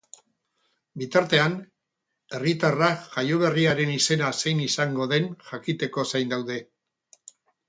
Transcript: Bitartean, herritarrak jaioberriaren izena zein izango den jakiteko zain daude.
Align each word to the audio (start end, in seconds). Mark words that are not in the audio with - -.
Bitartean, 1.01 1.57
herritarrak 2.37 3.03
jaioberriaren 3.17 3.93
izena 3.97 4.33
zein 4.45 4.65
izango 4.69 5.09
den 5.13 5.29
jakiteko 5.51 6.07
zain 6.15 6.35
daude. 6.35 6.59